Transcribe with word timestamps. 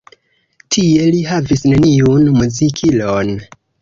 Tie 0.75 1.03
li 1.15 1.21
havis 1.33 1.61
neniun 1.73 2.25
muzikilon. 2.39 3.35